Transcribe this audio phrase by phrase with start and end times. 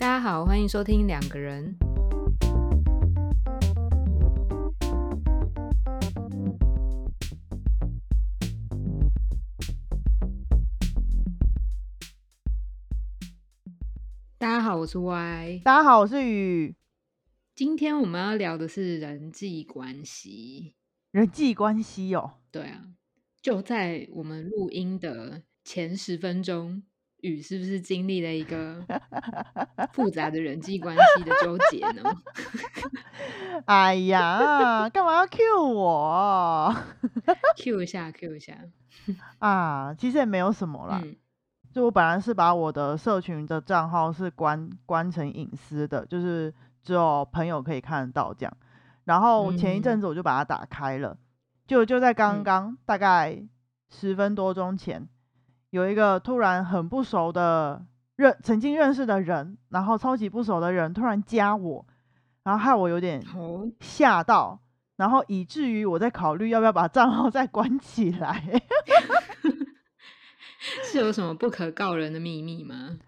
[0.00, 1.76] 大家好，欢迎收听两个人。
[14.38, 15.60] 大家好，我是 Y。
[15.62, 16.74] 大家好，我是雨。
[17.54, 20.76] 今天我们要聊的是人际关系。
[21.10, 22.86] 人际关系哦，对啊，
[23.42, 26.82] 就在我们录音的前十分钟，
[27.22, 28.84] 雨是不是经历了一个
[29.92, 32.02] 复杂的人际关系的纠结呢？
[33.66, 36.74] 哎呀，干嘛要 Q 我？
[37.56, 38.56] Q 一下，Q 一下
[39.38, 39.94] 啊！
[39.98, 41.16] 其实也没有什么啦，嗯
[41.72, 46.52] 就我本来是把我的社群的账号是关关成隐私的，就是
[46.82, 48.56] 只有朋友可以看得到这样。
[49.04, 51.16] 然后前一阵子我就把它打开了，
[51.68, 53.40] 就就在刚刚大概
[53.88, 55.08] 十分多钟前，
[55.70, 57.84] 有一个突然很不熟的
[58.16, 61.86] 认曾经认识的人，然后超级不熟的人突然加我，
[62.44, 64.60] 然后害我有点哦，吓到，
[64.96, 68.62] 然后以至于我在考虑要不要把账号 再关起来。
[70.84, 72.98] 是有什么不可告人的秘密吗？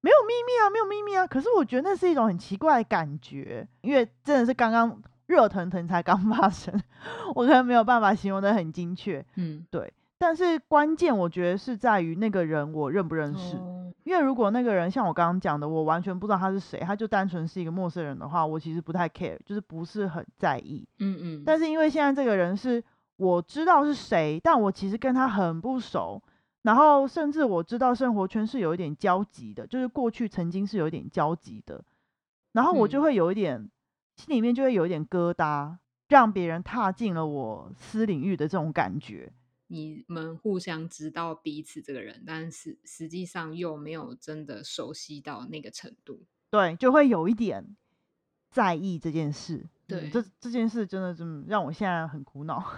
[0.00, 1.26] 没有秘密啊，没有秘密啊。
[1.26, 6.74] 可是我觉得那是一种很奇怪的感觉，因为真的是刚刚热腾腾才刚发生，
[7.36, 9.24] 我可能没有办法形容的很精确。
[9.36, 9.92] 嗯，对，
[10.22, 13.56] 但是关键我觉得是在于那个人我认不认识。
[13.56, 20.86] 哦，因为如果那个人像我刚刚讲的，我完全不知道他是谁，他就单纯是一个陌生人的话，我其实不太 care，就是不是很在意。
[21.00, 22.80] 嗯嗯，但是因为现在这个人是
[23.16, 26.22] 我知道是谁，但我其实跟他很不熟，
[26.62, 31.82] 然后甚至我知道生活圈是有一点交集的，就是过去曾经是有一点交集的，
[32.52, 33.68] 然后我就嗯会有一点、
[34.14, 39.32] 心里面就会有一点疙瘩，让别人踏进了我私领域的这种感觉。
[39.72, 46.20] 你们互相知道彼此这个人，但是实际上又没有真的熟悉到那个程度。
[46.50, 47.74] 对，就会有一点
[48.50, 49.56] 在意这件事。
[49.56, 52.58] 嗯对这这件事真的真让我现在很苦恼。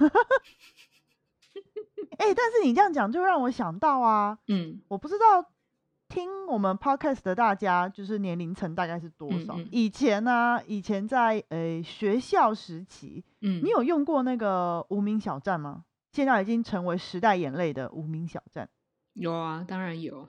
[2.18, 5.50] 哎、但是你这样讲就让我想到啊，嗯我不知道
[6.08, 9.54] 听我们 podcast 的大家就是年龄层大概是多少？
[9.58, 15.84] 嗯嗯以前呢、以前在呃学校时期，嗯，你有用过那个无名小站吗？
[16.14, 18.68] 现在已经成为时代眼泪的无名小站。
[19.14, 19.64] 有啊？
[19.66, 20.28] 当然有。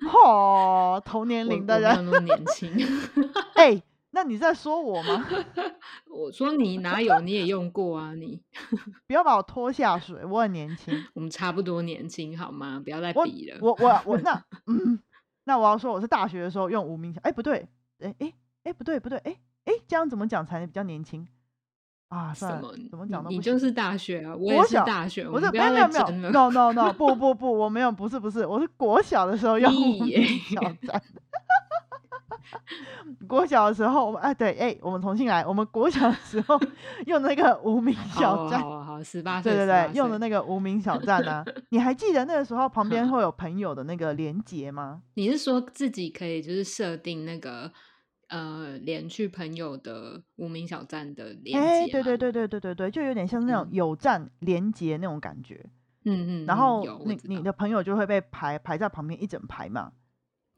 [0.00, 2.72] 嚯、 同年我龄的人，那么年轻。
[3.54, 5.26] 哎、那你在说我吗？
[6.10, 7.20] 我说你哪有？
[7.20, 8.14] 你也用过啊？
[8.14, 8.42] 你
[9.06, 11.04] 不要把我拖下水，我很年轻。
[11.12, 12.80] 我们差不多年轻好吗？
[12.82, 13.58] 不要再我比了。
[13.60, 14.98] 我我我那嗯，
[15.44, 17.68] 那我要说我是大学的时候用无名小，哎、不对，
[18.00, 18.32] 哎哎
[18.64, 19.36] 哎不对不对，哎
[19.66, 21.28] 哎这样怎么讲才能比较年轻
[22.08, 22.32] 啊？
[22.34, 23.30] 算了什么？，怎么你讲都。
[23.30, 31.02] 你就是大学啊， 我也是大学，我是没有没有没有 no no no 不不不，我没有不是不是，我是国小的时候用无屁耶名小站。
[33.26, 36.58] 国小的时候，我们哎对哎，我们重新来，我们国小的时候
[37.06, 45.02] 用那个无名小站，好好好，十八岁，对对18对，用的那个无名小站啊， 你还记得那个时候旁边嗯会有朋友的那个连接吗？
[45.14, 47.70] 你是说自己可以就是设定那个
[48.28, 51.92] 呃连去朋友的无名小站的连哎，接？
[51.92, 55.64] 对对，对对对对对，就有点像那种嗯有站连接那种感觉。
[56.04, 59.92] 嗯嗯，嗯然后你你的朋友就会被排排在旁边一整排嘛。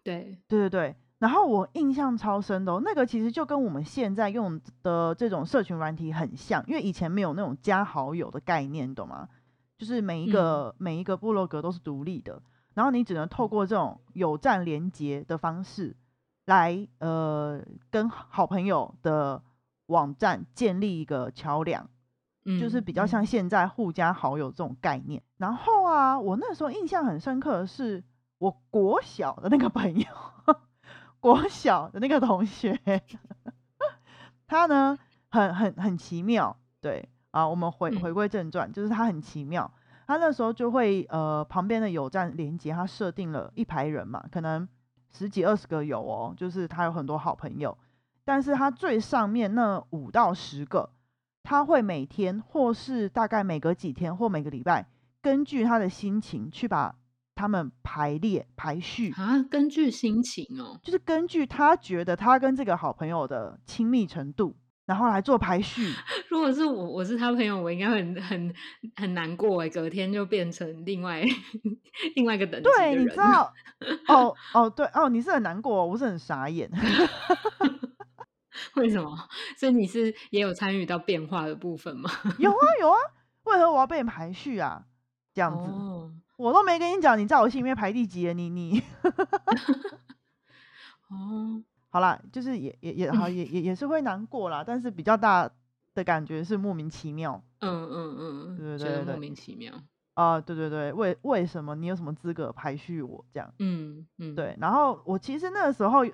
[0.02, 0.96] 对，对对对。
[1.18, 9.28] 然后我印象超深的、哦，那个其实就跟我们现在用的这种社群软体很像，因为以前没有那种加好友的概念，你懂吗？
[9.76, 12.40] 就是每一个、每一个部落格都是独立的，
[12.74, 15.96] 然后你只能透过这种有站连接的方式
[16.48, 19.42] 来呃跟好朋友的
[19.86, 21.88] 网站建立一个桥梁。
[22.58, 25.22] 就是嗯比较像嗯现在互加好友这种概念。
[25.36, 28.02] 然后啊，我那时候印象很深刻的是，
[28.38, 30.06] 我国小的那个朋友，
[31.20, 32.80] 国小的那个同学，
[34.48, 34.98] 他呢
[35.30, 36.56] 很很很奇妙。
[36.80, 39.70] 对啊，我们回嗯回归正传，就是他很奇妙。
[40.06, 44.66] 他那时候就会呃旁边的有站连接，他设定了一排人嘛，可能
[45.12, 47.76] 十几二十个有哦，就是他有很多好朋友，
[48.24, 50.90] 但是他最上面那五到十个。
[51.44, 54.86] 他会每天或是大概每隔几天或每个礼拜，
[55.22, 56.94] 根据他的心情去把
[57.34, 64.54] 他们排列排序，啊，根据心情哦，就是根据他觉得他跟这个好朋友的亲密程度，
[64.88, 65.92] 然后来做排序。
[66.28, 68.54] 如果是我，我是他朋友，我应该很很
[68.96, 71.22] 很难过哎，隔天就变成另外
[72.16, 73.52] 另外一个等对，你知道？
[74.08, 76.70] 哦哦，对哦，你是很难过、哦，我是很傻眼。
[78.76, 79.14] 为什么？
[79.58, 82.10] 所以你是也有参与到变化的部分吗？
[82.38, 82.96] 有啊有啊，
[83.44, 84.82] 为何我要被你排序啊？
[85.34, 88.32] 这样子，哦，我都没跟你讲，你在我心里面排第几了？
[88.32, 88.82] 你你
[91.10, 95.50] 哦，好啦，就是也也也好，也 也也是会难过啦，但是比较大
[95.94, 97.42] 的感觉是莫名其妙。
[97.60, 99.72] 嗯嗯嗯，对对对莫对对名其妙。
[100.14, 103.54] 啊、对对对，为为什么你有什么资格排序我这样？
[103.60, 106.04] 嗯嗯，对，然后我其实那个时候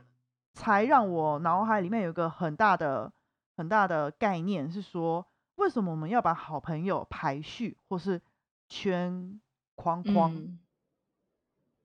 [0.53, 3.11] 才让我脑海里面有一个很大的
[3.57, 5.27] 很大的概念是说，
[5.57, 8.21] 为什么我们要把好朋友排序或是
[8.69, 9.41] 圈
[9.75, 10.35] 框框？
[10.35, 10.59] 嗯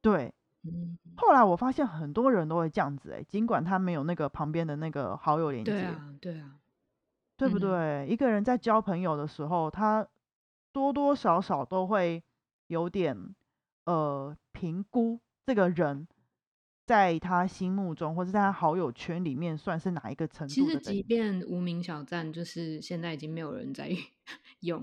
[0.02, 0.34] 对，
[0.64, 6.60] 嗯，后来我发现很多人都会这样子、欸，尽管他没有那个旁边的那个好友连接，对啊对啊，
[7.38, 7.62] 对不嗯。
[7.62, 8.08] 对？
[8.08, 10.06] 一个人在交朋友的时候，他
[10.72, 12.22] 多多少少都会
[12.68, 13.36] 有点
[13.86, 16.08] 呃评估这个人
[16.90, 21.04] 在他心目中或者在他好友圈里面算是哪一个程其实即。
[21.04, 23.88] 便无名小站，就是现在已经没有人在
[24.62, 24.82] 用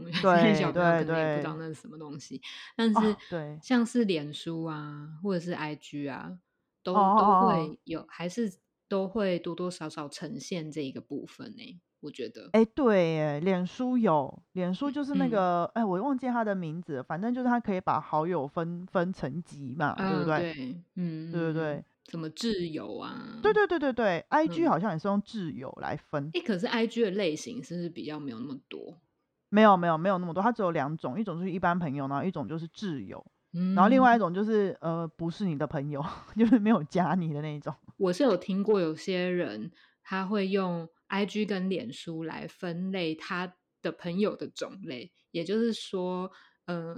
[0.54, 2.40] 小朋可能也不知道那是什么东西。
[2.76, 6.38] 但哦是对像是脸书啊，或者是 IG 啊，
[6.84, 8.52] 都都会有，还是
[8.88, 20.38] 都会多多少少呈现这一个部分呢、我觉得，哎，对耶，脸书有，脸书就是那嗯个，哎、我忘记他的名字了，反正就是他可以把好友分分层级嘛，对不嗯，对？
[20.54, 20.54] 对，
[20.94, 29.00] 嗯，嗯对对对嗯，什么挚友啊，对对对对对，IG 嗯好像也是用挚友来分，诶，可是 IG 的类型是不是比较没有那么多？
[29.48, 36.04] 没有没有没有那么多，它只有两种，一种就是一般朋友，然后一种就是挚友，嗯，然后另外一种就是呃不是你的朋友，
[36.36, 37.74] 就是没有加你的那一种。
[37.96, 39.70] 我是有听过有些人
[40.02, 46.30] 他会用 IG 跟脸书来分类他的朋友的种类，也就是说，
[46.66, 46.94] 呃，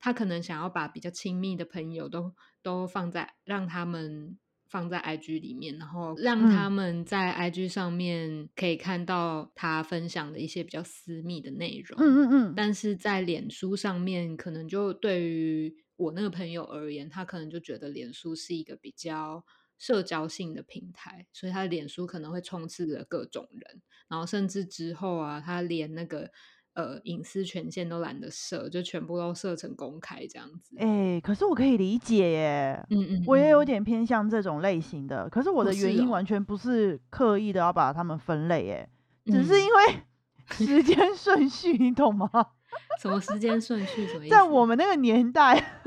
[0.00, 4.36] 他可能想要把比较亲密的朋友都都放在让他们
[4.72, 11.98] 放在 IG 里面，然后让他嗯们在 IG 上面可以看到他分享的一些比较私密的内容。
[12.00, 19.44] 嗯嗯嗯，但是在脸书上面，可能就对于我那个朋友而言，他可能就觉得脸书是一个比较
[19.76, 26.30] 社交性的平台，所以他的脸书可能会充斥着各种人，然后甚至之后啊，他连那个
[26.74, 30.76] 呃隐私权限都懒得设，就全部都设成公开这样子。
[30.78, 38.88] 哎、可是我可以理解耶，嗯嗯，我也有嗯点偏向这种类型的，可是我哦的原因完全不是刻意的要把它们分类，耶，
[39.26, 40.02] 只是嗯因为
[40.52, 42.28] 时间顺序，你懂吗？
[43.00, 44.34] 什么时间顺序什么意思？
[44.34, 45.82] 在我们那个年代，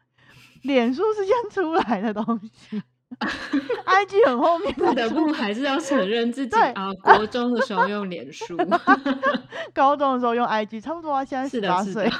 [0.62, 2.82] 脸书是先出来的东西
[3.84, 8.56] IG 很后面不得不还是要承认自己啊，国中的时候用脸书，
[9.74, 12.08] 高中的时候用 IG，差不多啊，现在十八岁。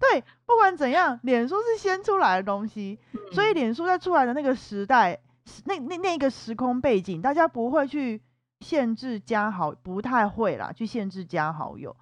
[0.00, 2.98] 对，不管怎样，脸书是先出来的东西，
[3.32, 8.20] 所以嗯脸书在出来的那个时代，时那那那个时空背景，大家不会去
[8.60, 11.96] 限制加好，不太会啦，去限制加好友。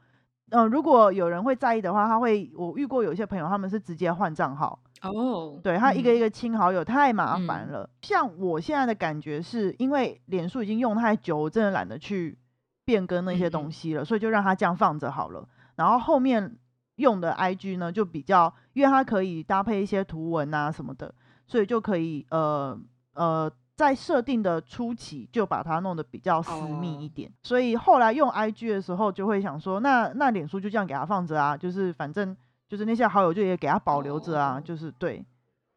[0.50, 7.90] 嗯、如果有人会在意的话，他会，我遇过有一些朋友，他们是直接换账号，哦，对他一个嗯一个清好友太麻烦嗯了。
[8.02, 12.38] 像我现在的感觉是，因为脸书已经用太久，我真的懒得去
[12.84, 15.48] 变更那些东西了，所以就让它这样放着好了。
[15.76, 16.56] 然后后面
[16.96, 21.14] 用的 IG 呢，就比较，因为它可以搭配一些图文啊什么的，
[21.46, 22.78] 所以就可以呃
[23.14, 23.52] 呃。
[23.76, 32.34] 在设定的初期就把它弄得比较私密一哦点，所以后来用 IG 的时候就会想说，那那脸书就这样给它放着啊，就是反正
[32.68, 35.24] 就是那些好友就也给他保留着啊，哦就是对，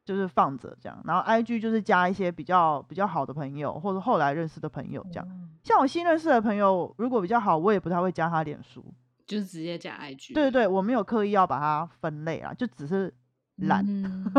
[0.06, 1.02] 就是放着这样。
[1.06, 5.28] 然后 IG 就是加一些比较比较好的朋友，或者后来认识的朋友这样。
[5.28, 8.84] 哦像我新认识的朋友，如果比较好，我也不太会加他脸书。
[9.28, 10.34] 就是直接加 IG。
[10.34, 13.14] 对对对，我没有刻意要把它分类啊，就只是
[13.58, 13.86] 懒。
[13.86, 14.32] 嗯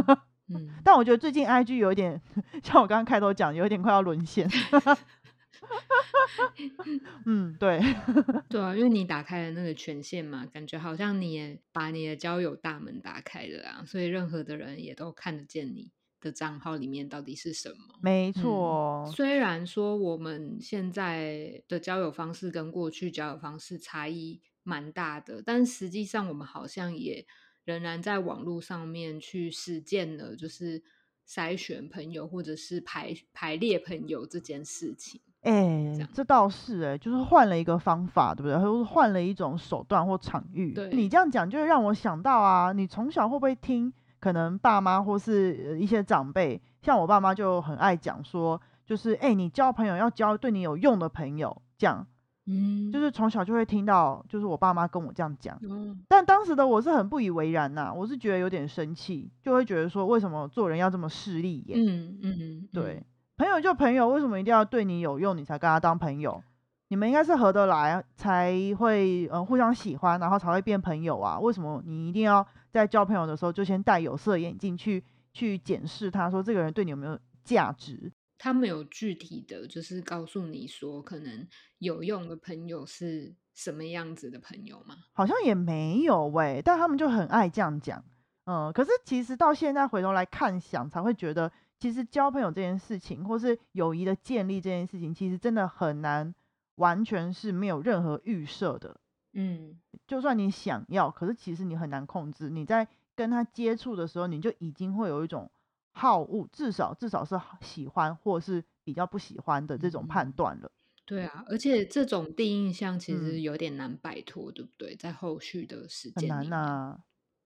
[0.49, 2.21] 嗯， 但我觉得最近 IG 有一点，
[2.65, 4.49] 像我刚刚开头讲，有一点快要沦陷。
[7.27, 7.81] 嗯，对，
[8.49, 17.77] 对啊，因为你打开了那个权限嘛，感觉好像你也把你的交友大门打开了啊，所以任何的人也都看得见你的账号里面到底是什么。
[17.99, 19.05] 没嗯错。
[19.05, 27.27] 虽然说我们现在的交友方式跟过去交友方式差异蛮大的，但实际上我们好像也
[27.65, 30.83] 仍然在网络上面去实践了，就是
[31.29, 35.21] 筛选朋友或者是排排列朋友这件事情。
[35.43, 38.57] 哎、样这倒是哎、就是换了一个方法，对不对？
[38.59, 40.73] 或者换了一种手段或场域。
[40.73, 52.07] 对你这样讲，就会让我想到啊，你从小会不会听，可能爸妈或是呃一些长辈，像我爸妈就很爱讲说，就是哎、你交朋友要交对你有用的朋友，这样，
[52.47, 55.59] 嗯，就是从小就会听到，就是我爸妈跟我这样讲。
[55.63, 61.79] 嗯，但当时的我是很不以为然呐、我是觉得有点生气，就会觉得说，为什么做人要这么势利眼？
[61.79, 63.03] 嗯嗯，对，
[63.41, 66.45] 朋友就朋友，为什么一定要对你有用，你才跟他当朋友？
[66.89, 71.41] 你们应该是合得来，才会呃互相喜欢，然后才会变朋友啊。
[71.41, 78.13] 为什么你一定要在交朋友的时候就先戴有色眼镜去去检视他，说这个人对你有没有价值。
[78.37, 84.97] 他们有具体的就是告诉你说，可能有用的朋友是什么样子的朋友吗？
[85.15, 88.05] 好像也没有喂，但他们就很爱这样讲。
[88.45, 91.51] 嗯，可是其实到现在回头来看想，才会觉得，
[91.81, 96.33] 其实交朋友这件事情，或是友谊的建立这件事情，其实真的很难，
[96.77, 99.01] 完全是没有任何预设的。
[99.33, 102.51] 嗯，就算你想要，可是其实你很难控制。
[102.51, 105.51] 你在跟他接触的时候，你就已经会有一种。
[105.93, 110.71] 好恶，至少至少是喜欢或是比较不喜欢的这种判断了。
[111.05, 114.95] 对啊，而且这种第一印象其实有点难摆脱，对不对？
[114.95, 117.01] 在后续的时间很难呐。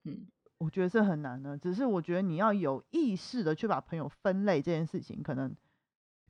[0.05, 0.27] 嗯，
[0.59, 1.57] 我觉得是很难的。
[1.59, 5.55] 只是我觉得你要有意识的去把朋友分类这件事情，可能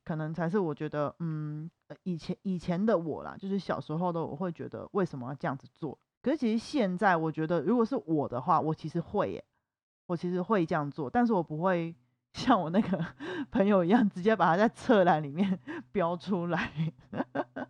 [0.03, 1.69] 可能才是我觉得，嗯，
[2.03, 5.97] 以前以前的我啦，就是小时候的我会觉得为什么要这样子做？
[6.21, 9.45] 可是其实现在我觉得，如果是我的话，我其实会耶，
[10.07, 11.95] 我其实会这样做，但是我不会。
[12.35, 12.99] 像我那个
[13.49, 15.57] 朋友一样，直接把它在侧栏里面
[15.93, 16.69] 标出来。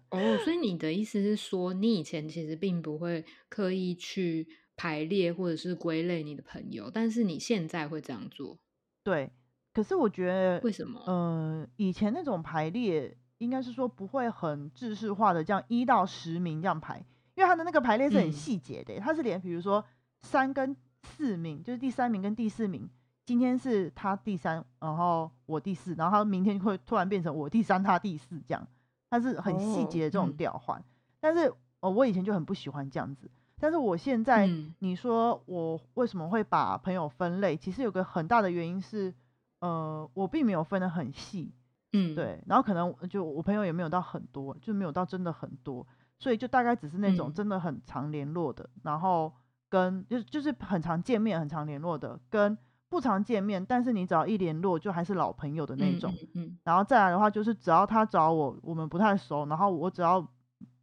[0.09, 8.57] 哦，所以你的意思是说，你以前其实并不会刻意去排列或者是归类你的朋友，但是你现在会这样做。
[9.03, 9.31] 对，
[9.73, 11.01] 可是我觉得为什么？
[11.07, 16.97] 嗯，以前那种排列应该是说不会很制式化的，这样一到十名这样排，
[17.35, 19.83] 因为他的那个排列是很细节的，他是连比如说
[20.21, 22.89] 三跟四名，就是第三名跟第四名。
[23.25, 28.67] 今天是他第三，然后我第四，然后他明天会突然变成我第三，他第四这样，
[29.09, 30.79] 他是很细节的这种调换。
[31.19, 33.27] 但是，哦，我以前就很不喜欢这样子。
[33.59, 34.47] 但是我现在，
[34.79, 37.55] 你说我为什么会把朋友分类？
[37.57, 39.13] 其实有个很大的原因是，
[39.59, 41.53] 呃，我并没有分得很细，
[41.93, 42.43] 嗯，对。
[42.47, 45.85] 然后可能就我朋友也没有到很多，就没有到真的很多，
[46.19, 49.33] 所以就大概只是那种真的很常联络的，然后
[49.69, 52.57] 跟就就是很常见面、很常联络的跟。
[52.87, 56.13] 不常见面，但是你只要一联络，就还是老朋友的那种。
[56.35, 60.25] 嗯，然后再来的话，就是只要他找我，我们不太熟，然后我只要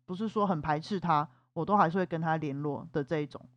[0.05, 3.49] 不是说很排斥他，我都还是会跟他联络的这一种。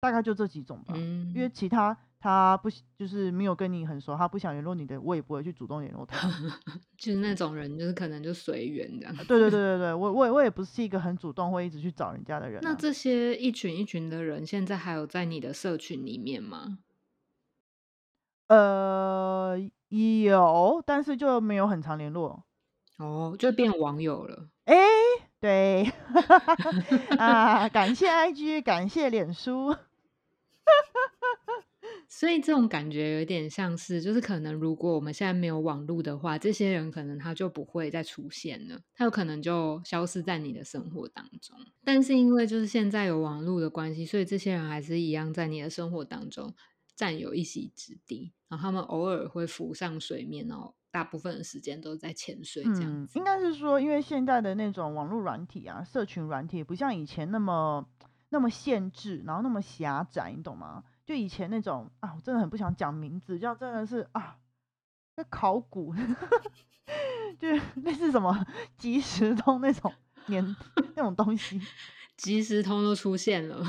[0.00, 0.94] 大概就这几种吧。
[0.96, 6.28] 嗯，因为其他他不就是没有跟你很熟，他不想联络你的，我也不会去主动联络他。
[6.98, 9.16] 就是那种人，就是可能就随缘这样。
[9.16, 12.60] 对对对对对，我我我也不是一个很主动会一直去找人家的人。
[12.62, 16.78] 那这些一群一群的人，现在还有在你的社群里面吗？
[18.48, 19.56] 呃，
[19.88, 22.44] 有，但是就没有很常联络。
[22.98, 24.48] 哦，就变网友了。
[24.64, 24.76] 哎，
[25.42, 25.90] 对，
[27.18, 29.74] 啊，感谢 IG，感谢脸书。
[32.08, 41.58] 所以这种感觉有点像是，就是可能如果我们现在没有网络的话，这些人可能他就不会再出现了，他有可能就消失在你的生活当中。
[41.82, 46.54] 但是因为就是现在有网络的关系，所以这些人还是一样在你的生活当中。
[46.94, 53.18] 占有一席之地，然后他们偶尔会浮上水面，哦大部分的时间都在潜水这样子。
[53.18, 57.84] 应该是说，因为现在的那种网络软体啊，社群软体不像以前那么
[58.28, 60.84] 那么限制，然后那么狭窄，你懂吗？
[61.04, 64.36] 就以前那种啊，我真的很不想讲名字，叫真的是啊，
[65.16, 65.94] 那考古，
[67.40, 68.46] 就是类似什么
[68.76, 69.92] 即时通那种
[70.26, 70.56] 年
[70.94, 71.60] 那种东西。
[72.14, 73.66] 即时通都出现了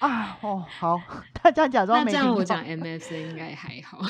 [0.00, 0.36] 啊！
[0.42, 1.00] 哦，好，
[1.42, 4.02] 大家假装没听那这样我讲 MSN 应该还好。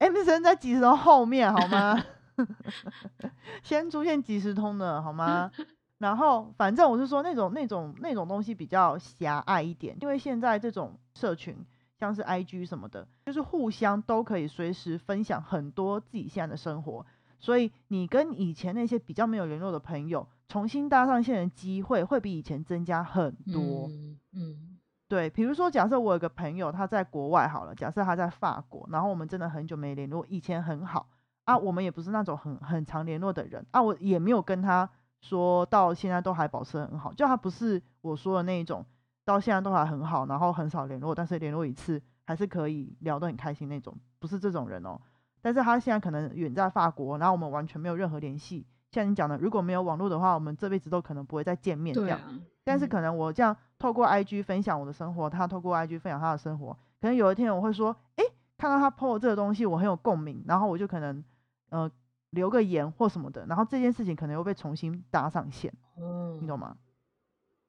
[0.00, 2.02] MSN 在即时通后面好吗？
[3.62, 5.50] 先出现即时通的好吗？
[5.98, 11.54] 然后反正我是说那种那种那种东西比较狭隘一点，因为现在这种社群
[11.98, 17.04] 像是 IG 什么的，就是互相都可以随时分享很多自己现在的生活，
[17.38, 20.26] 所以你跟以前那些比较没有联络的朋友。
[20.48, 23.88] 重新搭上线的机会会比以前增加很多。
[24.32, 24.69] 嗯，
[25.10, 31.08] 对，比如说，假设我有个朋友他在国外好了，假设他在法国，然后我们真的很久没联络，以前很好
[31.42, 34.88] 啊，我们也不是那种很很常联络的人啊，我也没有跟他
[35.20, 38.86] 说到现在都还保持很好，就他不是我说的那一种，
[39.24, 45.00] 到现在都还很好，然后很少联络，但是联络一次还是可以聊得很开心那种，不是这种人哦。
[45.42, 48.64] 但是他现在可能远在法国，然后我们完全没有任何联系。
[48.90, 51.94] 像你讲的，如果没有网络的话，我们这辈子都可能不会再见面。
[51.94, 52.20] 这样，
[52.64, 58.24] 但是可能我这样透过 IG 分享我的生活，他透过 IG 分享他的生活，可能有一天我会说，哎，
[58.58, 61.22] 看到他 po 这个东西，我很有共鸣，然后我就可能
[61.68, 61.90] 呃
[62.30, 65.72] 留个言或什么的，然后这件事情可能又被重新搭上线。
[65.94, 66.76] 哦，你懂吗？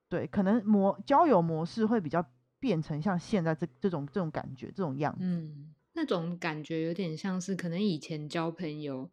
[0.09, 2.25] 对，可能模交友模式会比较
[2.59, 5.19] 变成像现在这这种这种感觉这种样子。
[5.21, 9.09] 嗯，那种感觉有点像是可能以前交朋友。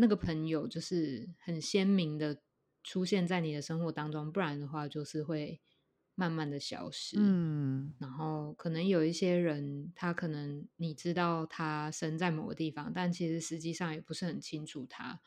[0.00, 2.40] 那个朋友就是很鲜明的
[2.82, 5.60] 出现在你的生活当中，不然的话就是会
[6.14, 7.16] 慢慢的消失。
[7.18, 15.20] 嗯然后可能有一些人，他可能你知道他生在某个地方，但其实实际上也不是很清楚他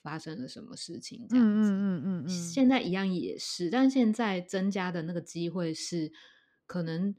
[0.00, 1.72] 发生了什么事情，这样子。
[1.72, 6.12] 嗯嗯嗯嗯嗯，现在一样也是，但现在增加的那个机会是，
[6.66, 7.14] 可能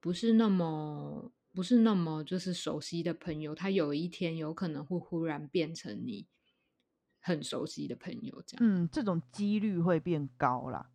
[0.00, 6.26] 不是那么不是那么就是熟悉的朋友，他有一天有可能会忽然变成你
[7.22, 8.66] 很熟悉的朋友，这样。
[8.66, 10.90] 嗯，这种几率会变高啦，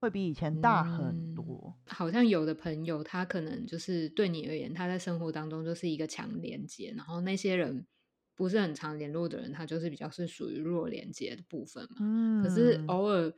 [0.00, 1.76] 会比以前大很嗯多。
[1.86, 7.86] 好像有的朋友，他可能就是对你而言，他在生活当中就是一个强连接，然后那些人
[8.34, 11.96] 不是很常联络的人，他就是比较是属于弱连接的部分嘛。
[12.00, 13.32] 嗯，可是偶尔，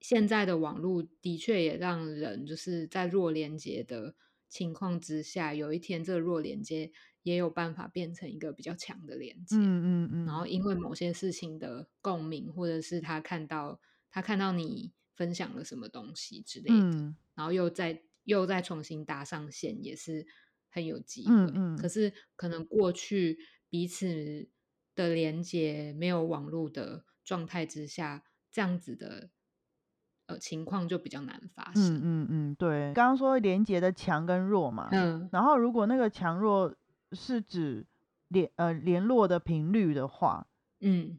[0.00, 4.14] 现在的网络的确也让人就是在弱连接的
[4.48, 6.90] 情况之下，有一天这个弱连接
[7.22, 9.56] 也有办法变成一个比较强的连接。
[9.56, 20.26] 嗯嗯嗯，然后因为某些事情的共鸣，或者是他看到他看到你分享了什么东西之类的，嗯然后又再又再重新搭上线，也是
[20.68, 21.34] 很有机会。
[21.34, 23.38] 嗯嗯可是可能过去
[23.68, 24.48] 彼此
[24.94, 29.30] 的连接没有网络的状态之下，这样子的
[30.26, 32.00] 呃情况就比较难发嗯生。
[32.02, 36.74] 嗯嗯，对，刚刚说连接的强跟弱嘛，嗯然后如果那个强弱
[37.12, 37.86] 是指
[38.28, 40.46] 联呃联络的频率的话，
[40.80, 41.18] 嗯，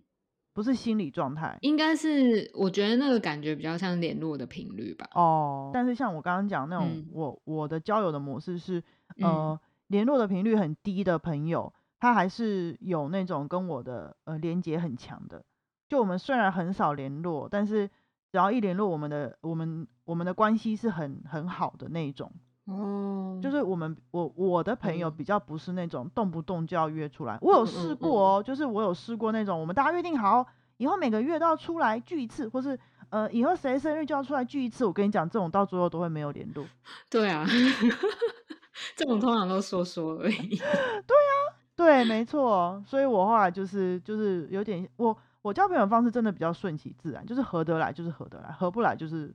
[0.54, 5.10] 不是心理状态应该是我觉得那个感觉比较像联络的频率吧。
[5.14, 5.72] 哦。
[5.74, 8.80] 但是像我刚刚讲那种，嗯我我的交友的模式是
[9.18, 15.44] 嗯呃联络的频率很低的朋友，他还是有那种跟我的呃连接很强的。
[15.90, 17.88] 就我们虽然很少联络，但是
[18.32, 22.32] 只要一联络，我们的我们我们的关系是很很好的那一种。
[22.66, 30.46] 哦，就是我们我我的朋友嗯比较不是那种动不动就要约出来，我有嗯试嗯过哦，就是我有试过那种我们大家约定好
[30.78, 32.80] 以后每个月都要出来聚一次，或是
[33.10, 34.86] 呃以后谁生日就要出来聚一次。
[34.86, 36.66] 我跟你讲，这种到最后都会没有联络。
[37.10, 37.46] 对啊，
[38.96, 40.48] 这种通常都说说而已。
[40.56, 41.36] 对啊，
[41.76, 42.82] 对，没错。
[42.88, 49.34] 所以我后来就是就是有点我我交朋友的方式真的比较顺其自然，就是合得来就是合得来，合不来就是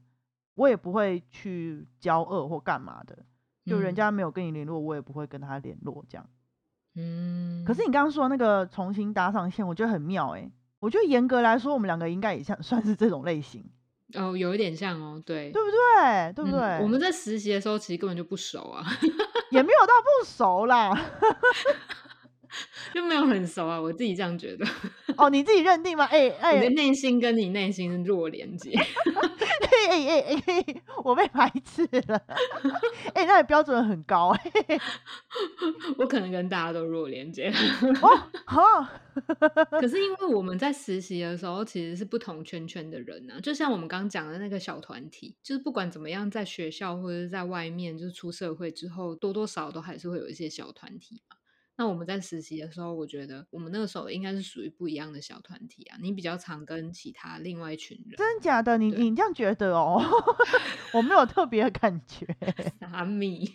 [0.59, 3.16] 我也不会去交恶或干嘛的。
[3.64, 6.27] 就人嗯家没有跟你联络，我也不会跟他联络这样。
[6.97, 13.64] 嗯，可是你刚刚说那个重新搭上线，我觉得很妙诶、我觉得严格来说，我们两个应该也像 算是这种类型，
[14.14, 16.33] 哦，有一点像哦，对，对不对？
[16.35, 16.83] 对不嗯对？
[16.83, 18.83] 我们在实习的时候其实根本就不熟啊，
[19.53, 20.92] 也没有到不熟啦。
[22.94, 24.66] 就没有很熟啊，我自己这样觉得。
[25.18, 26.05] 哦，你自己认定吗？
[26.11, 28.73] 哎哎我的哎内心跟你内心是弱连接，
[29.87, 32.17] 哎哎哎，我被排斥了。
[33.14, 34.81] 哎、那你标准很高哎、
[35.99, 37.53] 我可能跟大家都弱连接。
[38.03, 38.62] 哦，好，
[39.81, 51.38] 可是因为我们在实习的时候其实是不同圈圈的人啊，就像我们刚刚讲的那个小团体，就是不管怎么样，在学校或者是在外面，就是出社会之后，多多少少都还是会有一些小团体嘛。
[51.79, 55.97] 那我们在实习的时候，我觉得我们那个时候应该是属于不一样的小团体啊。
[56.03, 58.77] 你比较常跟其他另外一群人，真的假的？
[58.77, 60.03] 你你这样觉得哦？
[60.93, 62.27] 我没有特别的感觉。
[62.81, 63.49] 傻米，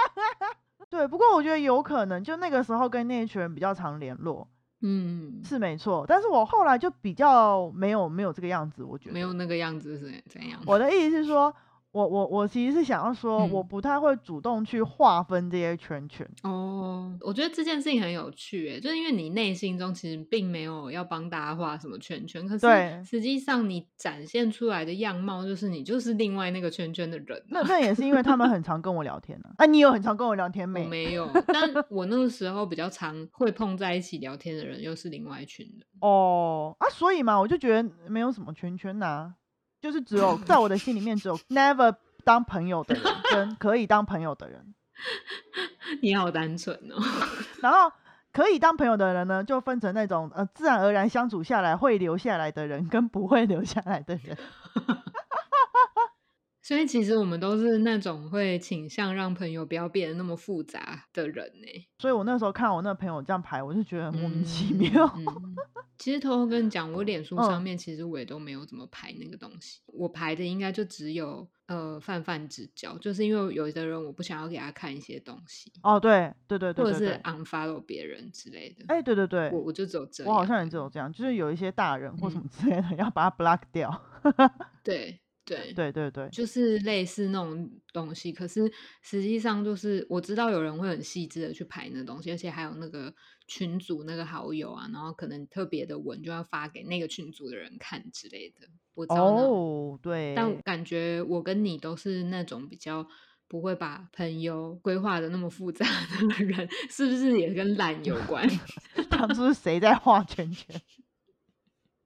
[0.90, 4.46] 对，不过我觉得有可能，就那个时候跟那一群人比较常联络，
[4.82, 6.04] 嗯，是没错。
[6.06, 10.60] 但是我后来就比较没有没有这个样子，我觉得没有那个样子是怎样？
[10.66, 11.54] 我的意思是说，
[11.92, 16.28] 我我我其实是想要说，我嗯不太会主动去划分这些圈圈。
[16.44, 27.44] 哦，我觉得这件事情很有趣，诶，就是因为你内心中其实并没有要帮大家画什么圈圈，可是实际上你展现出来的样貌就是你就是另外那个圈圈的人、啊。
[27.48, 29.64] 那那也是因为他们很常跟我聊天呢、啊。
[29.64, 30.86] 啊，你有很常跟我聊天我没？
[30.86, 35.84] 没有，但我那个时候比较常会碰在一起聊天的人，又是另外一群人。
[36.00, 39.34] 哦啊，所以嘛，我就觉得没有什么圈圈呐、
[39.80, 44.74] 就是只有在我的心里面只有 never 当朋友的人跟 可以当朋友的人，
[46.02, 47.02] 你好单纯哦。
[47.62, 47.92] 然后。
[48.32, 54.38] 可以当朋友的人呢，就分成那种呃自然而然相处下来会留下来的人，跟不会留下来的人。
[56.70, 61.66] 所以其实我们都是那种会倾向让朋友不要变得那么复杂的人呢。
[61.98, 65.04] 所以我那时候看我那朋友这样排，我就觉得很莫名其妙。
[65.16, 65.56] 嗯嗯
[65.98, 78.84] 其实偷偷跟你讲，我脸书上嗯面其实我也都没有怎么排那个东西，我排的应该就只有呃泛泛之交，就是因为有的人我不想要给他看一些东西，哦，对对对对或者是，unfollow 别人之类的。
[78.86, 80.32] 哎、对对对，我我就只有这样。
[80.32, 84.00] 我好像也只有这样，就是有一些大人或什嗯么之类的， 要把它 block 掉。
[84.84, 88.70] 对对对对对，就是类似那种东西，可是
[89.02, 93.12] 实际上就是我知道有人会很细致的去排那东西，而且还有那个
[93.48, 98.68] 群组那个好友啊，然后可能特别的文就要发给那个群组的人看之类的。
[98.94, 103.06] 我知道哦，对，但感觉我跟你都是那种比较
[103.48, 105.86] 不会把朋友规划的那么复杂
[106.38, 108.46] 的人，是不是也跟懒有关？
[109.10, 110.80] 当初是谁在画圈圈？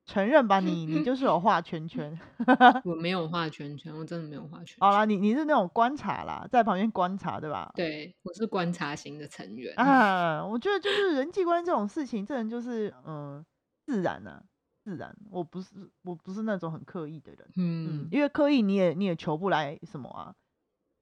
[0.06, 2.18] 承认吧，你你就是有画圈圈。
[2.84, 4.76] 我没有画圈圈，我真的没有画圈圈。
[4.80, 7.72] 好啦，你你是那种观察啦，在旁边观察，对吧？
[7.74, 9.74] 对，我是观察型的成员。
[9.76, 13.44] 啊，我觉得就是人际关系这种事情，这人就是嗯
[13.86, 14.42] 自然啊，
[14.82, 15.16] 自然。
[15.30, 15.70] 我不是
[16.02, 20.34] 我不是那种很刻意的人，嗯，因为刻意你也你也求不来什么啊，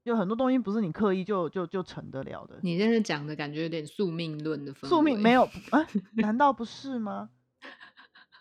[0.05, 2.61] 有很多东西不是你刻意就就就成得了的。
[2.63, 5.85] 你现在讲的感觉有点宿命论的，宿命没有啊？
[6.15, 7.31] 难道不是吗？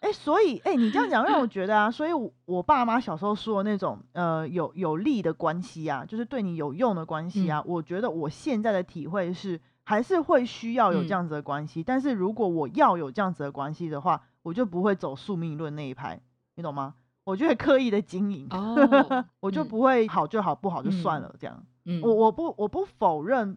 [0.01, 2.11] 哎，所以哎，你这样讲让我觉得啊，所以
[2.45, 16.19] 我爸妈小时候说的那种呃有有利的关系啊，就是对你有用的关系啊，我觉得我现在的体会是还是会需要有这样子的关系，但是如果我要有这样子的关系的话，我就不会走宿命论那一派，
[16.55, 16.95] 你懂吗？
[17.23, 18.49] 我就会刻意的经营，
[19.39, 21.63] 我就不会好就好，不好就算了这样。
[22.01, 23.55] 我我不我不否认，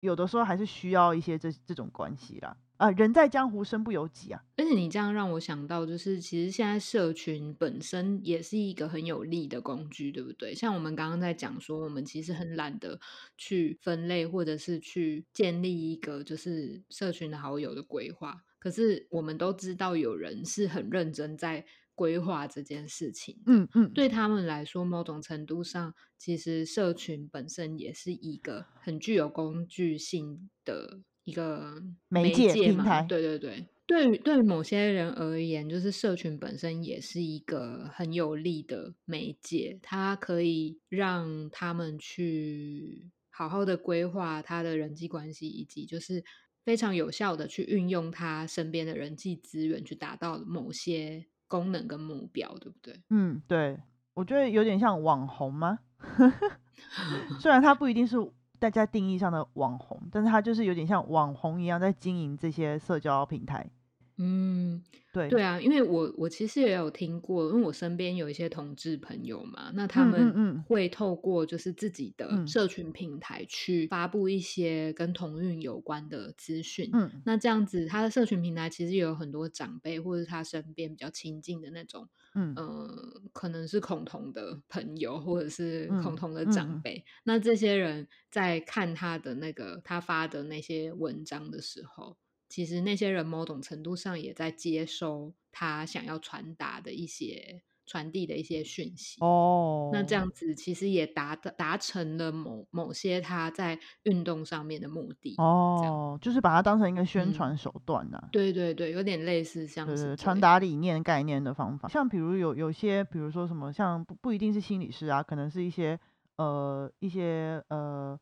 [0.00, 2.56] 有的时候还是需要一些这这种关系啦。
[2.84, 4.44] 啊，人在江湖身不由己啊！
[4.58, 10.54] 而且你这样让我想到，就是其实现在社群本身也是一个很有利的工具，对不对？
[10.54, 13.00] 像我们刚刚在讲说，我们其实很懒得
[13.38, 18.44] 去分类，或者是去建立一个就是社群的好友的规划。
[18.58, 23.40] 可是我们都知道，有人是很认真在规划这件事情。
[23.46, 31.00] 嗯嗯，对他们来说，某种程度上，其实社群本身也是一个很具有工具性的。
[31.24, 46.22] 一个媒介平台，对对对，对于对于某些人而言，就是社群本身也是一个很有利的媒介，它可以让他们去好好的规划他的人际关系，以及就是
[46.62, 53.02] 非常有效的去运用他身边的人际资源，去达到某些功能跟目标，对不对？
[53.08, 53.80] 嗯，对，
[54.12, 55.78] 我觉得有点像网红吗？
[57.40, 58.16] 虽然他不一定是。
[58.64, 63.68] 大家定义上的网红，但是他就是有点像网红一样在经营这些社交平台。
[64.16, 64.80] 嗯，
[65.12, 76.88] 对对啊，因为我我其实也有听过，因为我身边有一些同志朋友嘛，那他们会透过就是自己的社群平台去发布一些跟同运有关的资讯。
[76.92, 87.04] 嗯，那这样子，他的社群平台其实也有很多长辈或者他身边比较亲近的那种，嗯呃，可能是恐同的朋友或者是恐同的长辈。
[87.24, 92.16] 那这些人在看他的那个他发的那些文章的时候。
[92.54, 99.90] 其实那些人某种程度上也在接收他想要传达的一些传递的一些讯息哦。
[99.92, 108.28] 那这样子其实也达达成了某某些他在运动上面的目的哦，就是把它当成一个宣传手段呢。
[108.30, 111.88] 对对对，有点类似像是传达理念概念的方法。
[111.88, 115.98] 像比如有有些，比如说什么，像不不一定是心理师啊，可能是一些
[116.36, 118.16] 呃一些呃。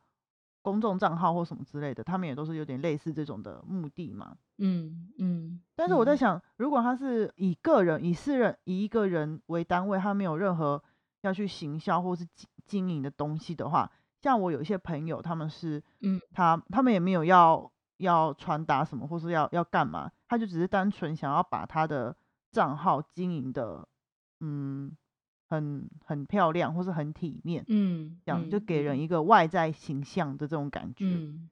[0.62, 4.36] 公众账号或什么之类的，他们也都是有点类似这种的目的嘛。
[4.58, 5.60] 嗯嗯。
[5.74, 10.82] 但是我在想，如果他是以个人、以私人、以一个人为单位，他没有任何
[11.22, 22.16] 要去行销或是经经营的东西的话，像我有一些朋友，他们是，嗯，他他们也没有要要传达什么，或是要要干嘛，他就只是单纯想要把他的
[22.52, 23.88] 账号经营的，
[24.40, 24.96] 嗯。
[25.52, 31.04] 很很漂亮，或是很体面，嗯，这样就给人一个外在形象的这种感觉。
[31.04, 31.50] 嗯，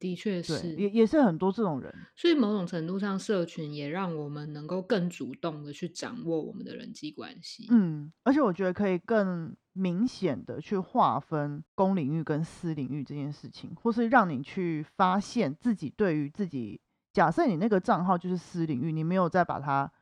[0.00, 1.94] 的确是，也也是很多这种人。
[2.16, 7.68] 所以某种程度上，社群也让我们能够更主动的去掌握我们的人际关系。
[7.70, 16.80] 嗯，而且我觉得可以更明显的去划分公领域跟私领域这件事情，或是让你去发现自己对于自己，
[17.12, 19.92] 假设你那个账号就是私领域，你没有再把它。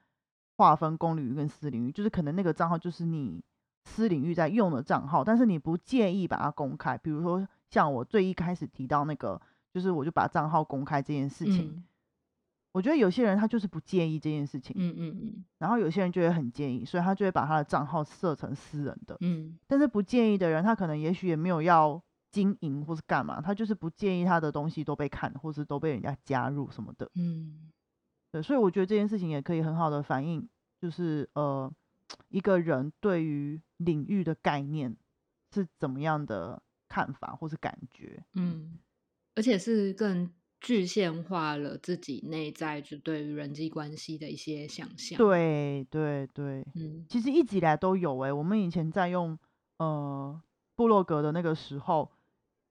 [0.56, 3.42] 划分公领域跟私领域，就是可能那个账号就是你
[3.84, 6.96] 私领域在用的账号，但是你不介意把它公开。
[6.96, 9.40] 比如说像我最一开始提到那个，
[9.72, 11.84] 就是我就把账号公开这件事情，
[12.72, 27.70] 我觉得有些人他就是不介意这件事情，嗯嗯嗯，然后有些人就会很介意，所以他就会把他的账号设成私人的，嗯，但是不介意的人，他可能也许也没有要经营或是干嘛，他就是不介意他的东西都被看，或是都被人家加入什么的，嗯。
[28.34, 30.48] 对，所以我觉得这件事情也可以很好的反映，
[30.80, 31.72] 就是呃，
[32.30, 34.96] 一个人对于领域的概念
[35.52, 38.76] 是怎么样的看法或是感觉，嗯，
[39.36, 40.28] 而且是更
[40.60, 45.16] 具现化了自己内在就对于人际关系的一些想象。
[45.16, 49.38] 对对对，嗯，其实一直以来都有哎，我们以前在用
[49.78, 50.42] 呃
[50.74, 52.10] 部落格的那个时候，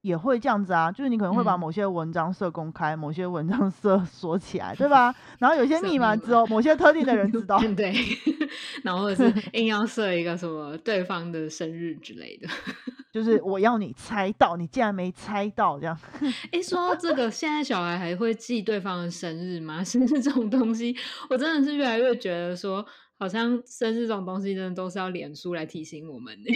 [0.03, 5.15] 也会这样子啊，就是你可能会把嗯某些文章设公开，某些文章 设锁起来，对 吧？
[5.39, 7.57] 然后有些密码密只有某些特定的人知道。
[7.73, 7.95] 对，
[8.83, 12.47] 然后或者是硬要设一个什么对方的生日之类的。
[13.13, 15.97] 就是我要你猜到，你竟然没猜到，这样。
[16.51, 19.81] 哎，说到这个，现在小孩还会记对方的生日吗？
[19.83, 20.93] 生日这种东西，
[21.29, 22.85] 我真的是越来越觉得说，
[23.17, 26.51] 好像生日这种东西，真的都是要脸书来提醒我们的。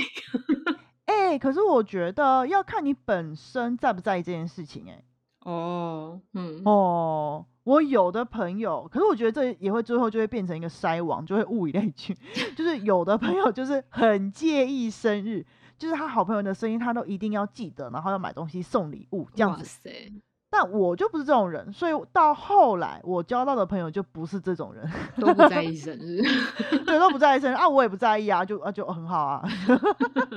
[1.17, 5.03] 哎、可是我觉得要看你本身在不在意这件事情、哎。
[5.41, 12.13] 哦，嗯，哦，我有的朋友，可是我觉得这也会最后就会变成一个筛网，就会物以类聚。
[12.56, 15.45] 就是有的朋友就是很介意生日，
[15.77, 19.60] 就是他好朋友的生日他都一定要记得，然后要买东西送礼物这样子。
[19.60, 20.13] 哇塞，
[20.60, 24.89] 但我就不是这种人，所以到后来我交到的朋友就不是这种人，
[25.22, 26.20] 都不在意生日。
[26.84, 29.43] 对，都不在意生日啊，我也不在意啊，就啊就很好啊，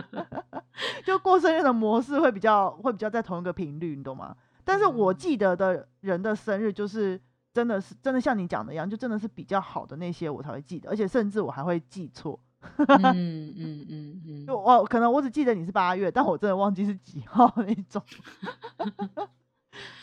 [1.06, 4.36] 就过生日的模式会比较会比较在同一个频率，你懂吗？
[4.62, 7.18] 但是我嗯记得的人的生日就是
[7.54, 12.38] 真的是真的像你讲的一样，就真的是比较好的那些我才会记得，而且甚至我还会记错。
[12.88, 18.02] 嗯嗯嗯嗯，就我可能我只记得你是八月，但我真的忘记是几号那种。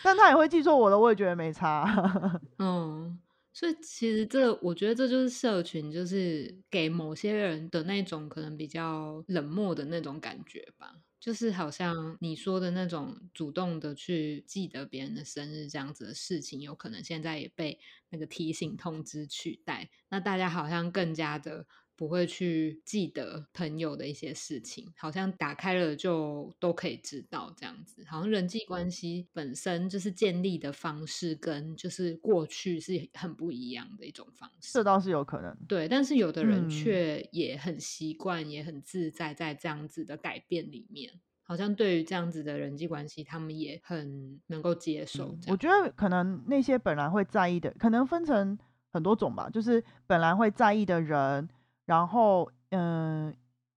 [0.02, 1.86] 但他也会记错我的，我也觉得没差。
[2.60, 3.20] 嗯，
[3.54, 10.96] 所以其实这我觉得这就是社群，就是给某些人的那种可能比较冷漠的那种感觉吧。
[11.20, 19.90] 就是好像你说的那种主动的去记得别人的生日这样子的事情，有可能现在也被那个提醒通知取代。
[20.10, 21.66] 那大家好像更加的
[21.98, 28.06] 不会去记得朋友的一些事情，好像打开了就都可以知道这样子。
[28.08, 34.84] 好像人际关系本身就是建立的方式，跟就是过去是很不一样的一种方式这。
[34.84, 35.54] 倒是有可能。
[35.68, 41.12] 对，但是有的人嗯却也很习惯，也很自在在这样子的改变里面。
[41.42, 45.40] 好像对于这样子的人际关系，他们也很能够接受嗯。
[45.48, 48.60] 我觉得可能那些本来会在意的，可能分成
[48.92, 51.48] 很多种吧，就是本来会在意的人，
[51.88, 53.34] 然后嗯、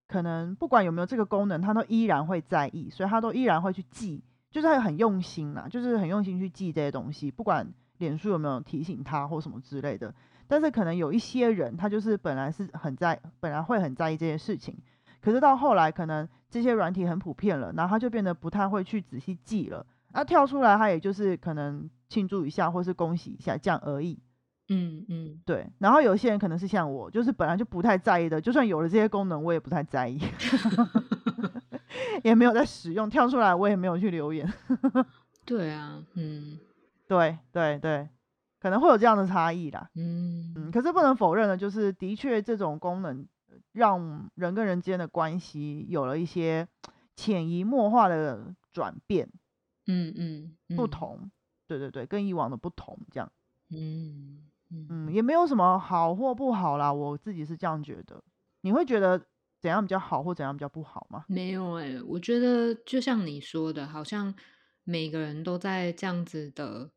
[0.07, 7.67] 可能不管有没有这个功能，他都依然会在意，所以他都依然会去记，就是他很用心啦，就是很用心去记这些东西，不管
[7.99, 10.13] 脸书有没有提醒他或什么之类的。
[10.49, 14.77] 但是可能有一些人，他就是本来是很在，本来会很在意这些事情，
[15.21, 19.87] 可是到后来可能这些软体很普遍了，然后他就变得不太会去仔细记了。
[20.13, 24.19] 那跳出来，他也就是可能庆祝一下，或是恭喜一下这样而已。
[24.73, 30.19] 嗯嗯，对，然后有些人可能是像我，就是本来就不太在意的，就算有了这些功能，我也不太在意，
[32.23, 33.11] 也没有在使用。
[33.11, 34.51] 跳出来，我也没有去留言。
[35.45, 36.59] 对啊，嗯
[37.09, 38.09] 对对对，
[38.61, 39.91] 可能会有这样的差异啦。
[39.97, 46.69] 嗯嗯，可是不能否认的，就是的确这种功能呃让人跟人之间的关系有了一些
[47.17, 49.29] 潜移默化的转变，
[49.89, 51.29] 嗯嗯，嗯，不同。
[51.67, 53.29] 对对对，跟以往的不同，这样。
[53.73, 58.23] 嗯嗯嗯，也没有什么好或不好啦，我自己是这样觉得。
[58.63, 59.27] 你会觉得
[59.61, 61.25] 怎样比较好，或怎样比较不好吗？
[61.29, 64.35] 没有哎、我觉得就像你说的，好像
[64.85, 66.93] 每个人都在这样子的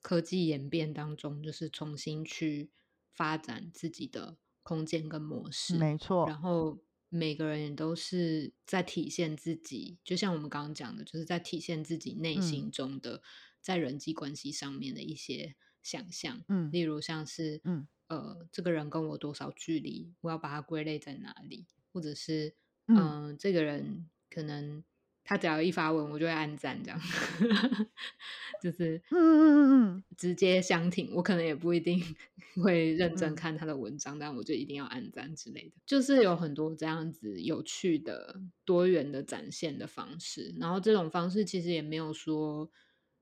[0.00, 2.70] 科技演变当中，就是重新去
[3.12, 5.76] 发展自己的空间跟模式。
[5.76, 13.22] 没错，然后每个人也都是在体现自己，就像我们刚刚讲的，就是在体现自己内嗯心中的
[13.60, 15.56] 在人际关系上面的一些
[15.88, 16.44] 想象。
[16.48, 16.70] 嗯。
[16.70, 17.88] 例如像是，嗯。
[18.08, 22.54] 呃，这个人跟我多少距离，我要把它归类在哪里，或者是，
[22.88, 23.18] 嗯。
[23.30, 24.84] 嗯、这个人可能
[25.24, 27.00] 他只要一发文，我就会按赞，这样，
[28.60, 30.04] 就是，嗯嗯嗯嗯。
[30.16, 32.00] 直接相挺，我可能也不一定
[32.62, 33.36] 会认真嗯。
[33.36, 35.76] 看他的文章，但我就一定要按赞之类的。
[35.86, 42.70] 就是有很多这样子有趣的、多元的展现的方式，然后这种方式其实也没有说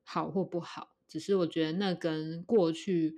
[0.04, 3.14] 好或不好，只是我觉得那跟过去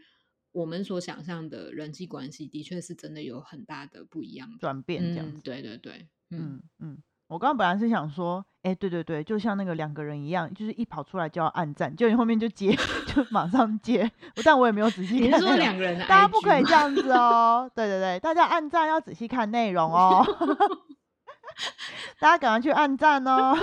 [0.53, 4.59] 我们所想象的人际关系的确是真的有很大的不一样的。
[4.59, 5.41] 转变这样。
[5.43, 12.75] 对对对，嗯嗯嗯，我刚刚本来是想说，哎、对对对，就像那个两个人一样，就是一跑出来就要按赞，就你后面就接，
[13.07, 14.11] 就马上接，
[14.45, 15.67] 但我也没有仔细你是说看内容。
[15.67, 20.25] 两个人的大家不可以吗这样子哦，对对对，大家按赞要仔细看内容哦，
[22.21, 23.57] 大家赶快去按赞哦，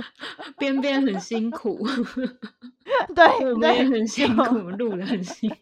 [0.58, 1.86] 边边很辛苦，
[3.14, 5.56] 对我们也对很辛苦，录的很辛苦。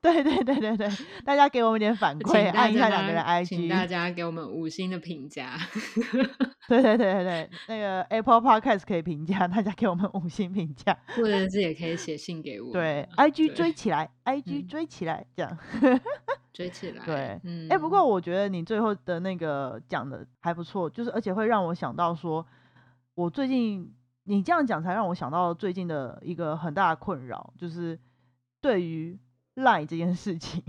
[0.00, 0.88] 对对对对对，
[1.24, 5.56] 大家给我们点反请馈，按一下两个人家请大家给我们五星的评价。
[6.68, 13.24] 对对对对对，那个 Apple Podcast 可以评价，大家给我们五星评价，或者是也可以写信给我们对啊。
[13.26, 15.58] ，IG 追起来，IG 嗯追起来，这样。
[16.52, 17.04] 追起来。
[17.04, 22.44] 对嗯，哎、不过我觉得你最后的那个讲的还不错，就是而且会让我想到说，
[23.14, 23.92] 我最近
[24.26, 27.98] 你这样讲才让我想到最近的一个很大的困扰，就是
[28.60, 29.18] 对于
[29.54, 30.62] 赖这件事情，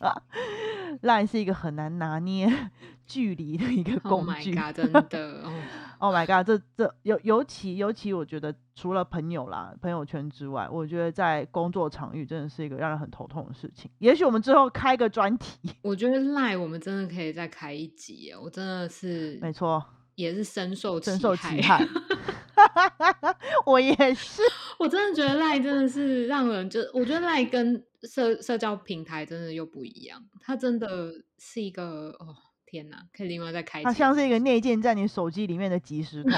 [1.02, 2.70] 赖是一个很难拿捏
[3.06, 4.54] 距离的一个工具。
[4.54, 4.76] Oh my god！
[4.76, 5.42] 真的，
[5.98, 6.46] Oh my god！
[6.46, 13.90] 这这尤尤其尤其，我觉得除了朋友啦、朋友圈之外，我觉得在工作场域真的是一个让人很头痛的事情。
[13.98, 18.32] 也许我们之后开个专题，我觉得赖我们真的可以再开一集。
[18.40, 19.82] 我真的是没错，
[20.14, 21.84] 也是深受深受其害。
[23.66, 24.42] 我也是，
[24.78, 32.34] 我真的觉得赖真的是让人就，我觉得赖跟社社交平台真的又不一样，它真的是一个哦
[32.66, 33.82] 天哪，可以另外再开。
[33.82, 36.32] 它像是一个内建在你手机里面的即时通，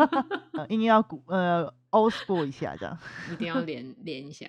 [0.68, 2.98] 一定要古呃 old school 一下这样，
[3.32, 4.48] 一定要连连一下。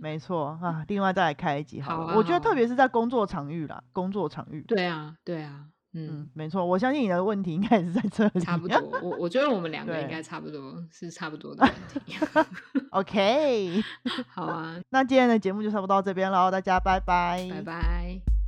[0.00, 2.14] 没错啊，另外再来开一集好。
[2.16, 4.62] 我觉得特别是在工作场域啦，工作场域。
[4.66, 5.66] 对啊，对啊。
[5.94, 8.40] 嗯，没错，我相信你的问题应该也是在这里。
[8.40, 11.72] 差不多，我我觉得我们两个应该差不多是差不多的问
[12.04, 12.16] 题。
[12.90, 13.82] OK，
[14.28, 18.41] 好啊，那今天的节目就差不多到这边了，大家拜拜，拜拜。